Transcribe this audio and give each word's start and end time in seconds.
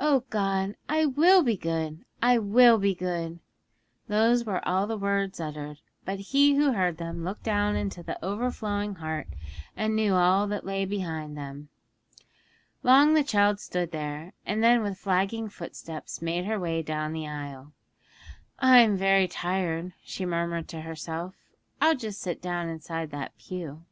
'O 0.00 0.20
God, 0.30 0.76
I 0.88 1.04
will 1.04 1.42
be 1.42 1.54
good! 1.54 2.02
I 2.22 2.38
will 2.38 2.78
be 2.78 2.94
good!' 2.94 3.38
Those 4.06 4.46
were 4.46 4.66
all 4.66 4.86
the 4.86 4.96
words 4.96 5.40
uttered, 5.40 5.80
but 6.06 6.18
He 6.32 6.54
who 6.54 6.72
heard 6.72 6.96
them 6.96 7.22
looked 7.22 7.42
down 7.42 7.76
into 7.76 8.02
the 8.02 8.18
overflowing 8.24 8.94
heart, 8.94 9.28
and 9.76 9.94
knew 9.94 10.14
all 10.14 10.46
that 10.46 10.64
lay 10.64 10.86
behind 10.86 11.36
them. 11.36 11.68
Long 12.82 13.12
the 13.12 13.22
child 13.22 13.60
stood 13.60 13.90
there, 13.90 14.32
and 14.46 14.64
then 14.64 14.82
with 14.82 14.96
flagging 14.96 15.50
footsteps 15.50 16.22
made 16.22 16.46
her 16.46 16.58
way 16.58 16.80
down 16.80 17.12
the 17.12 17.28
aisle. 17.28 17.72
'I'm 18.60 18.96
very 18.96 19.28
tired,' 19.28 19.92
she 20.02 20.24
murmured 20.24 20.66
to 20.68 20.80
herself; 20.80 21.34
'I'll 21.82 21.96
just 21.96 22.22
sit 22.22 22.40
down 22.40 22.70
inside 22.70 23.10
that 23.10 23.36
pew.' 23.36 23.84